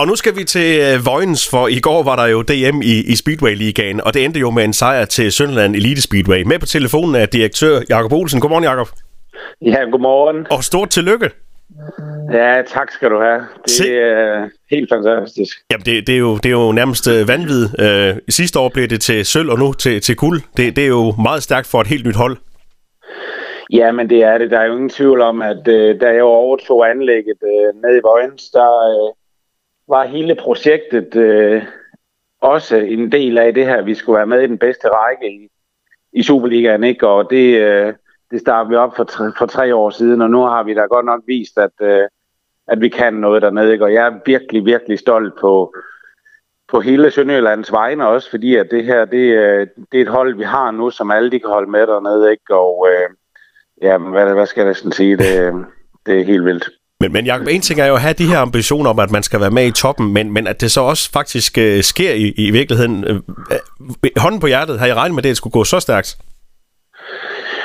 Og 0.00 0.06
nu 0.06 0.16
skal 0.16 0.36
vi 0.36 0.44
til 0.44 0.80
øh, 0.80 1.06
Vojens, 1.06 1.48
for 1.50 1.68
i 1.68 1.80
går 1.80 2.02
var 2.02 2.16
der 2.16 2.26
jo 2.26 2.42
DM 2.42 2.82
i, 2.82 2.94
i 3.12 3.14
Speedway-ligaen, 3.16 4.00
og 4.04 4.14
det 4.14 4.24
endte 4.24 4.40
jo 4.40 4.50
med 4.50 4.64
en 4.64 4.72
sejr 4.72 5.04
til 5.04 5.32
Sønderland 5.32 5.76
Elite 5.76 6.02
Speedway. 6.02 6.42
Med 6.42 6.58
på 6.58 6.66
telefonen 6.66 7.14
er 7.14 7.26
direktør 7.26 7.80
Jakob 7.88 8.12
Olsen. 8.12 8.40
Godmorgen, 8.40 8.64
Jakob. 8.64 8.88
Ja, 9.62 9.80
godmorgen. 9.92 10.46
Og 10.50 10.64
stort 10.64 10.90
tillykke. 10.90 11.30
Ja, 12.32 12.62
tak 12.66 12.90
skal 12.92 13.10
du 13.10 13.20
have. 13.20 13.40
Det 13.64 13.70
Se- 13.70 13.94
er 13.98 14.48
helt 14.70 14.88
fantastisk. 14.92 15.58
Jamen, 15.70 15.84
det, 15.86 16.06
det, 16.06 16.14
er, 16.14 16.18
jo, 16.18 16.36
det 16.36 16.46
er 16.46 16.50
jo 16.50 16.72
nærmest 16.72 17.08
øh, 17.08 17.28
vanvittigt. 17.28 17.80
Øh, 17.80 18.14
sidste 18.28 18.58
år 18.58 18.68
blev 18.68 18.88
det 18.88 19.00
til 19.00 19.26
sølv, 19.26 19.50
og 19.50 19.58
nu 19.58 19.72
til, 19.72 20.00
til 20.00 20.16
guld. 20.16 20.42
Det, 20.56 20.76
det 20.76 20.84
er 20.84 20.88
jo 20.88 21.14
meget 21.22 21.42
stærkt 21.42 21.66
for 21.66 21.80
et 21.80 21.86
helt 21.86 22.06
nyt 22.06 22.16
hold. 22.16 22.36
Ja, 23.72 23.92
men 23.92 24.10
det 24.10 24.22
er 24.22 24.38
det. 24.38 24.50
Der 24.50 24.58
er 24.58 24.66
jo 24.66 24.72
ingen 24.74 24.88
tvivl 24.88 25.20
om, 25.20 25.42
at 25.42 25.68
øh, 25.68 26.00
da 26.00 26.06
jeg 26.06 26.22
overtog 26.22 26.90
anlægget 26.90 27.40
øh, 27.52 27.82
ned 27.82 27.96
i 27.96 28.00
Vojens, 28.04 28.42
der 28.50 28.70
øh, 28.90 29.19
var 29.90 30.06
hele 30.06 30.34
projektet 30.34 31.16
øh, 31.16 31.62
også 32.40 32.76
en 32.76 33.12
del 33.12 33.38
af 33.38 33.54
det 33.54 33.66
her. 33.66 33.82
Vi 33.82 33.94
skulle 33.94 34.16
være 34.16 34.26
med 34.26 34.42
i 34.42 34.46
den 34.46 34.58
bedste 34.58 34.88
række 34.88 35.30
i, 35.30 35.48
i 36.12 36.22
Superligaen, 36.22 36.84
ikke? 36.84 37.08
Og 37.08 37.30
det, 37.30 37.60
øh, 37.60 37.92
det 38.30 38.40
startede 38.40 38.70
vi 38.70 38.76
op 38.76 38.96
for 38.96 39.04
tre, 39.04 39.32
for 39.38 39.46
tre 39.46 39.74
år 39.74 39.90
siden, 39.90 40.22
og 40.22 40.30
nu 40.30 40.40
har 40.40 40.62
vi 40.62 40.74
da 40.74 40.80
godt 40.80 41.06
nok 41.06 41.22
vist, 41.26 41.58
at, 41.58 41.70
øh, 41.80 42.08
at 42.68 42.80
vi 42.80 42.88
kan 42.88 43.14
noget 43.14 43.42
dernede, 43.42 43.72
ikke? 43.72 43.84
Og 43.84 43.92
jeg 43.92 44.06
er 44.06 44.20
virkelig, 44.26 44.64
virkelig 44.64 44.98
stolt 44.98 45.34
på, 45.40 45.74
på 46.68 46.80
hele 46.80 47.10
Sønderjyllands 47.10 47.72
vegne 47.72 48.06
også, 48.06 48.30
fordi 48.30 48.56
at 48.56 48.70
det 48.70 48.84
her, 48.84 49.04
det, 49.04 49.36
øh, 49.36 49.66
det 49.92 49.98
er 49.98 50.02
et 50.02 50.08
hold, 50.08 50.34
vi 50.34 50.44
har 50.44 50.70
nu, 50.70 50.90
som 50.90 51.10
alle 51.10 51.30
de 51.30 51.40
kan 51.40 51.50
holde 51.50 51.70
med 51.70 51.86
dernede, 51.86 52.30
ikke? 52.30 52.54
Og 52.54 52.88
øh, 52.90 53.10
ja, 53.82 53.98
hvad, 53.98 54.34
hvad 54.34 54.46
skal 54.46 54.60
jeg 54.60 54.68
næsten 54.68 54.92
sige? 54.92 55.16
Det, 55.16 55.40
øh, 55.40 55.54
det 56.06 56.20
er 56.20 56.24
helt 56.24 56.44
vildt. 56.44 56.79
Men, 57.02 57.12
men 57.12 57.26
Jacob, 57.26 57.46
en 57.50 57.60
ting 57.60 57.80
er 57.80 57.86
jo 57.86 57.94
at 57.94 58.00
have 58.00 58.14
de 58.14 58.26
her 58.26 58.38
ambitioner 58.38 58.90
om, 58.90 58.98
at 58.98 59.10
man 59.10 59.22
skal 59.22 59.40
være 59.40 59.50
med 59.50 59.66
i 59.66 59.72
toppen, 59.72 60.12
men, 60.12 60.32
men 60.32 60.46
at 60.46 60.60
det 60.60 60.70
så 60.70 60.80
også 60.80 61.10
faktisk 61.12 61.58
øh, 61.58 61.82
sker 61.82 62.12
i, 62.12 62.32
i 62.36 62.50
virkeligheden. 62.50 63.04
Øh, 63.04 63.14
øh 63.14 64.10
hånden 64.16 64.40
på 64.40 64.46
hjertet, 64.46 64.78
har 64.78 64.86
I 64.86 64.94
regnet 64.94 65.14
med 65.14 65.22
det, 65.22 65.28
at 65.28 65.30
det 65.30 65.36
skulle 65.36 65.52
gå 65.52 65.64
så 65.64 65.80
stærkt? 65.80 66.16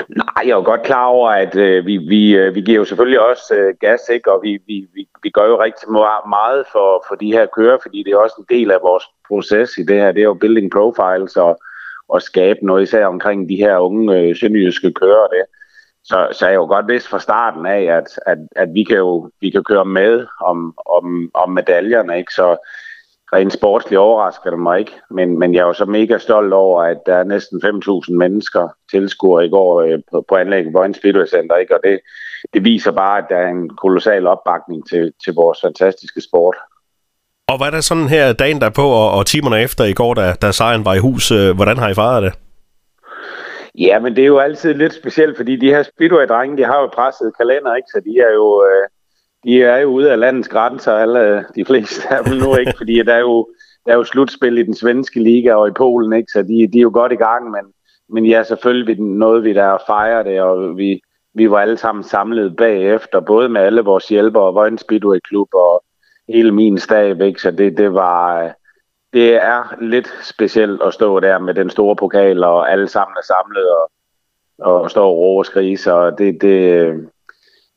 Nej, 0.09 0.41
jeg 0.43 0.51
er 0.51 0.55
jo 0.55 0.63
godt 0.63 0.83
klar 0.83 1.05
over, 1.05 1.29
at 1.29 1.55
øh, 1.55 1.85
vi, 1.85 1.97
vi, 1.97 2.35
øh, 2.35 2.55
vi 2.55 2.61
giver 2.61 2.77
jo 2.77 2.85
selvfølgelig 2.85 3.19
også 3.29 3.55
øh, 3.55 3.73
gas, 3.81 4.01
ikke? 4.13 4.31
og 4.31 4.39
vi, 4.43 4.51
vi, 4.67 4.87
vi, 4.93 5.07
vi 5.23 5.29
gør 5.29 5.45
jo 5.45 5.63
rigtig 5.63 5.91
meget 6.29 6.65
for, 6.71 7.05
for 7.07 7.15
de 7.15 7.31
her 7.31 7.45
kører, 7.57 7.77
fordi 7.81 8.03
det 8.03 8.13
er 8.13 8.17
også 8.17 8.35
en 8.39 8.57
del 8.57 8.71
af 8.71 8.79
vores 8.81 9.03
proces 9.27 9.77
i 9.77 9.83
det 9.83 9.95
her. 9.95 10.11
Det 10.11 10.19
er 10.19 10.31
jo 10.33 10.33
building 10.33 10.71
profiles 10.71 11.35
og, 11.35 11.59
og 12.09 12.21
skabe 12.21 12.59
noget 12.61 12.83
især 12.83 13.05
omkring 13.05 13.49
de 13.49 13.55
her 13.55 13.77
unge 13.77 14.17
øh, 14.17 14.35
sønderjyske 14.35 14.93
kører. 14.93 15.27
Det. 15.27 15.43
Så, 16.05 16.27
så 16.31 16.45
er 16.45 16.49
jeg 16.49 16.55
jo 16.55 16.65
godt 16.65 16.87
vidst 16.87 17.07
fra 17.07 17.19
starten 17.19 17.65
af, 17.65 17.81
at, 17.83 18.19
at, 18.25 18.37
at 18.55 18.69
vi 18.73 18.83
kan 18.83 18.97
jo 18.97 19.29
vi 19.41 19.49
kan 19.49 19.63
køre 19.63 19.85
med 19.85 20.25
om, 20.41 20.77
om, 20.85 21.29
om 21.33 21.49
medaljerne, 21.49 22.17
ikke? 22.17 22.33
Så 22.33 22.57
rent 23.33 23.53
sportsligt 23.53 23.99
overrasker 23.99 24.49
det 24.49 24.59
mig 24.59 24.79
ikke. 24.79 24.91
Men, 25.09 25.39
men 25.39 25.53
jeg 25.53 25.61
er 25.61 25.65
jo 25.65 25.73
så 25.73 25.85
mega 25.85 26.17
stolt 26.17 26.53
over, 26.53 26.83
at 26.83 26.97
der 27.05 27.15
er 27.15 27.23
næsten 27.23 27.61
5.000 28.09 28.13
mennesker 28.13 28.69
tilskuer 28.91 29.41
i 29.41 29.49
går 29.49 29.81
øh, 29.81 29.99
på, 30.11 30.25
på 30.29 30.35
anlægget 30.35 30.73
Vojens 30.73 30.97
Speedway 30.97 31.25
Center, 31.25 31.55
ikke? 31.55 31.75
Og 31.75 31.79
det, 31.83 31.99
det 32.53 32.63
viser 32.63 32.91
bare, 32.91 33.17
at 33.17 33.25
der 33.29 33.37
er 33.37 33.47
en 33.47 33.69
kolossal 33.69 34.27
opbakning 34.27 34.89
til, 34.89 35.13
til 35.23 35.33
vores 35.33 35.59
fantastiske 35.61 36.21
sport. 36.21 36.55
Og 37.47 37.57
hvad 37.57 37.67
er 37.67 37.71
der 37.71 37.81
sådan 37.81 38.07
her 38.07 38.33
dagen 38.33 38.61
derpå 38.61 38.87
og, 38.87 39.11
og 39.11 39.25
timerne 39.25 39.61
efter 39.61 39.83
i 39.83 39.93
går, 39.93 40.13
da, 40.13 40.33
da 40.41 40.51
sejren 40.51 40.85
var 40.85 40.93
i 40.93 40.99
hus? 40.99 41.31
Øh, 41.31 41.55
hvordan 41.55 41.77
har 41.77 41.89
I 41.89 41.93
fejret 41.93 42.23
det? 42.23 42.33
Ja, 43.77 43.99
men 43.99 44.15
det 44.15 44.21
er 44.21 44.27
jo 44.27 44.37
altid 44.37 44.73
lidt 44.73 44.93
specielt, 44.93 45.37
fordi 45.37 45.55
de 45.55 45.69
her 45.69 45.83
Speedway-drenge, 45.83 46.57
de 46.57 46.63
har 46.63 46.81
jo 46.81 46.87
presset 46.87 47.37
kalender, 47.37 47.75
ikke? 47.75 47.87
Så 47.93 48.01
de 48.05 48.19
er 48.19 48.33
jo, 48.33 48.63
øh, 48.63 48.87
de 49.43 49.63
er 49.63 49.77
jo 49.77 49.89
ude 49.89 50.11
af 50.11 50.19
landets 50.19 50.47
grænser, 50.47 50.93
alle 50.93 51.19
øh, 51.19 51.43
de 51.55 51.65
fleste 51.65 52.13
af 52.13 52.23
dem 52.23 52.37
nu, 52.37 52.55
ikke? 52.55 52.73
Fordi 52.77 53.03
der 53.03 53.13
er 53.13 53.19
jo, 53.19 53.49
der 53.85 53.91
er 53.91 53.95
jo 53.95 54.03
slutspil 54.03 54.57
i 54.57 54.63
den 54.63 54.75
svenske 54.75 55.19
liga 55.19 55.53
og 55.53 55.67
i 55.67 55.71
Polen, 55.71 56.13
ikke? 56.13 56.31
Så 56.31 56.41
de, 56.41 56.69
de 56.73 56.77
er 56.77 56.81
jo 56.81 56.91
godt 56.93 57.11
i 57.11 57.15
gang, 57.15 57.51
men, 57.51 57.65
men 58.09 58.25
ja, 58.25 58.43
selvfølgelig 58.43 58.99
noget 59.01 59.43
vi 59.43 59.53
der 59.53 59.77
fejrer 59.87 60.23
det, 60.23 60.41
og 60.41 60.77
vi, 60.77 61.01
vi 61.33 61.49
var 61.49 61.59
alle 61.59 61.77
sammen 61.77 62.03
samlet 62.03 62.55
bagefter, 62.55 63.19
både 63.19 63.49
med 63.49 63.61
alle 63.61 63.81
vores 63.81 64.07
hjælpere 64.07 64.43
og 64.43 64.55
Vojens 64.55 64.81
Speedway 64.81 65.19
Klub 65.19 65.47
og 65.53 65.83
hele 66.27 66.51
min 66.51 66.77
stab, 66.77 67.21
ikke? 67.21 67.41
Så 67.41 67.51
det, 67.51 67.77
det 67.77 67.93
var... 67.93 68.43
Øh, 68.43 68.49
det 69.15 69.35
er 69.35 69.75
lidt 69.81 70.07
specielt 70.23 70.81
at 70.81 70.93
stå 70.93 71.19
der 71.19 71.39
med 71.39 71.53
den 71.53 71.69
store 71.69 71.95
pokal, 71.95 72.43
og 72.43 72.71
alle 72.71 72.87
sammen 72.87 73.15
er 73.17 73.25
samlet 73.25 73.67
og, 73.69 73.91
og 74.59 74.91
står 74.91 75.09
og 75.09 75.17
råber 75.17 75.39
og 75.39 75.45
skrige. 75.45 75.77
Så 75.77 76.15
det, 76.17 76.41
det, 76.41 76.87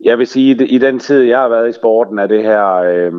jeg 0.01 0.19
vil 0.19 0.27
sige, 0.27 0.55
at 0.55 0.61
i 0.61 0.79
den 0.79 0.99
tid, 0.99 1.23
jeg 1.23 1.39
har 1.39 1.49
været 1.49 1.69
i 1.69 1.73
sporten, 1.73 2.19
er 2.19 2.27
det 2.27 2.43
her 2.43 2.75
øh, 2.75 3.13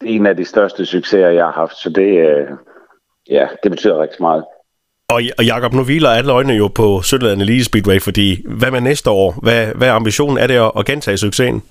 det 0.00 0.10
er 0.10 0.14
en 0.14 0.26
af 0.26 0.36
de 0.36 0.44
største 0.44 0.86
succeser, 0.86 1.28
jeg 1.28 1.44
har 1.44 1.52
haft. 1.52 1.76
Så 1.76 1.90
det, 1.90 2.28
øh, 2.28 2.46
ja, 3.30 3.46
det 3.62 3.70
betyder 3.70 4.02
rigtig 4.02 4.22
meget. 4.22 4.44
Og, 5.08 5.20
og 5.38 5.44
Jakob, 5.44 5.72
nu 5.72 5.84
hviler 5.84 6.10
alle 6.10 6.32
øjnene 6.32 6.54
jo 6.54 6.68
på 6.68 7.02
Sønderland 7.02 7.42
Elite 7.42 7.64
Speedway, 7.64 8.00
fordi 8.00 8.46
hvad 8.58 8.70
med 8.70 8.80
næste 8.80 9.10
år? 9.10 9.34
Hvad, 9.42 9.66
hvad 9.66 9.88
ambitionen? 9.88 10.38
Er 10.38 10.46
det 10.46 10.54
at, 10.54 10.72
at 10.78 10.86
gentage 10.86 11.16
succesen? 11.16 11.62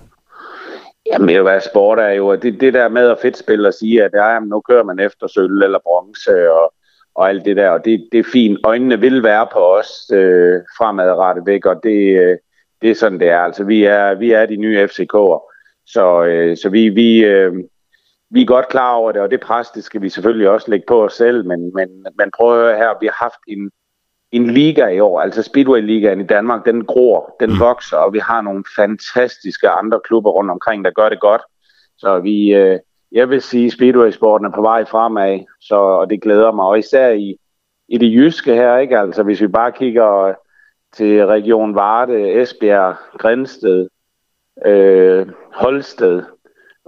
Jamen, 1.06 1.28
det 1.28 1.34
er 1.34 1.38
jo, 1.38 1.44
hvad 1.44 1.62
sport 1.62 2.00
er 2.00 2.10
jo, 2.10 2.36
det, 2.36 2.62
det 2.62 2.74
der 2.74 2.90
med 2.90 3.10
at 3.10 3.20
fedt 3.22 3.38
spille 3.38 3.68
og 3.68 3.74
sige, 3.74 4.04
at 4.04 4.12
ja, 4.14 4.34
jamen, 4.34 4.50
nu 4.50 4.62
kører 4.62 4.84
man 4.84 5.00
efter 5.00 5.28
sølv 5.28 5.62
eller 5.62 5.80
bronze 5.84 6.52
og, 6.52 6.74
og 7.16 7.30
alt 7.30 7.46
det 7.46 7.58
der, 7.58 7.70
og 7.70 7.86
det, 7.86 8.08
det 8.12 8.20
er 8.20 8.32
fint. 8.34 8.60
Øjnene 8.64 9.00
vil 9.00 9.24
være 9.24 9.48
på 9.54 9.60
os 9.60 10.12
øh, 10.14 10.62
fremadrettet, 10.78 11.46
væk, 11.46 11.66
og 11.66 11.84
det, 11.84 12.20
øh, 12.20 12.38
det 12.82 12.92
er 12.92 12.96
sådan, 12.96 13.20
det 13.20 13.30
er. 13.30 13.40
Altså, 13.40 13.64
vi 13.64 13.84
er, 13.84 14.14
vi 14.14 14.32
er 14.32 14.46
de 14.46 14.56
nye 14.56 14.84
FCK'er, 14.84 15.54
så, 15.86 16.24
øh, 16.24 16.58
så 16.58 16.70
vi, 16.70 16.90
vi, 16.90 17.26
øh, 17.26 17.54
vi 18.30 18.42
er 18.42 18.46
godt 18.46 18.68
klar 18.68 18.94
over 18.94 19.12
det, 19.12 19.22
og 19.22 19.32
det 19.32 19.40
pres, 19.40 19.70
det 19.70 19.84
skal 19.84 20.02
vi 20.02 20.10
selvfølgelig 20.10 20.50
også 20.50 20.72
lægge 20.72 20.86
på 20.88 21.04
os 21.04 21.14
selv, 21.14 21.46
men, 21.46 21.72
men, 21.76 22.06
men 22.18 22.32
prøv 22.38 22.60
at 22.60 22.66
høre 22.66 22.78
her, 22.78 23.00
vi 23.02 23.06
har 23.06 23.24
haft 23.24 23.40
en, 23.48 23.72
en 24.34 24.50
liga 24.50 24.88
i 24.88 25.00
år, 25.00 25.22
altså 25.22 25.44
Speedway-ligaen 25.44 26.22
i 26.22 26.26
Danmark, 26.26 26.66
den 26.66 26.86
gror, 26.86 27.36
den 27.40 27.60
vokser, 27.60 27.98
og 27.98 28.14
vi 28.14 28.20
har 28.20 28.42
nogle 28.42 28.64
fantastiske 28.76 29.70
andre 29.70 30.00
klubber 30.04 30.32
rundt 30.32 30.52
omkring, 30.52 30.86
der 30.86 30.92
gør 30.92 31.10
det 31.10 31.20
godt. 31.20 31.42
Så 31.98 32.20
vi, 32.20 32.54
øh, 32.54 32.80
jeg 33.12 33.30
vil 33.30 33.42
sige, 33.42 33.72
Speedway-sporten 33.72 34.46
er 34.46 34.52
på 34.52 34.62
vej 34.62 34.86
fremad, 34.86 35.40
så, 35.62 35.76
og 35.76 36.10
det 36.10 36.22
glæder 36.22 36.52
mig, 36.52 36.66
og 36.66 36.80
især 36.80 37.10
i, 37.10 37.38
i 37.88 37.98
det 37.98 38.14
jyske 38.14 38.54
her, 38.54 38.78
ikke? 38.78 39.00
Altså 39.00 39.24
hvis 39.24 39.42
vi 39.42 39.48
bare 39.48 39.72
kigger 39.72 40.34
til 40.94 41.26
Region 41.26 41.76
Varde, 41.76 42.42
Esbjerg, 42.42 42.96
Grænsted, 43.18 43.90
øh, 44.66 45.28
Holsted, 45.54 46.24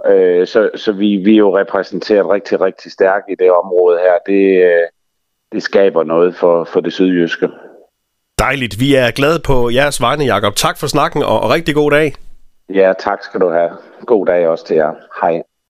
øh, 0.06 0.46
så, 0.46 0.70
så 0.74 0.92
vi, 0.92 1.16
vi 1.16 1.32
er 1.34 1.38
jo 1.38 1.58
repræsenteret 1.58 2.30
rigtig, 2.30 2.60
rigtig 2.60 2.92
stærkt 2.92 3.24
i 3.28 3.34
det 3.38 3.50
område 3.50 3.98
her. 3.98 4.14
Det, 4.26 4.64
øh, 4.64 4.88
skaber 5.60 6.04
noget 6.04 6.36
for, 6.36 6.64
for 6.64 6.80
det 6.80 6.92
sydjyske. 6.92 7.48
Dejligt. 8.38 8.80
Vi 8.80 8.94
er 8.94 9.10
glade 9.10 9.40
på 9.46 9.70
jeres 9.70 10.00
vegne, 10.00 10.24
Jacob. 10.24 10.54
Tak 10.54 10.78
for 10.78 10.86
snakken, 10.86 11.22
og, 11.22 11.40
og 11.40 11.50
rigtig 11.50 11.74
god 11.74 11.90
dag. 11.90 12.14
Ja, 12.74 12.92
tak 12.98 13.22
skal 13.22 13.40
du 13.40 13.48
have. 13.48 13.70
God 14.06 14.26
dag 14.26 14.48
også 14.48 14.66
til 14.66 14.76
jer. 14.76 14.92
Hej. 15.20 15.42